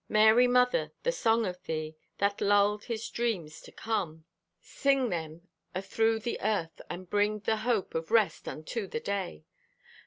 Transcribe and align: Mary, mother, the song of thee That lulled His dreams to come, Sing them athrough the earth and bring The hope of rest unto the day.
Mary, 0.09 0.47
mother, 0.47 0.91
the 1.03 1.11
song 1.11 1.45
of 1.45 1.61
thee 1.65 1.95
That 2.17 2.41
lulled 2.41 2.85
His 2.85 3.07
dreams 3.07 3.61
to 3.61 3.71
come, 3.71 4.25
Sing 4.59 5.09
them 5.09 5.47
athrough 5.75 6.17
the 6.17 6.41
earth 6.41 6.81
and 6.89 7.07
bring 7.07 7.37
The 7.41 7.57
hope 7.57 7.93
of 7.93 8.09
rest 8.09 8.47
unto 8.47 8.87
the 8.87 8.99
day. 8.99 9.45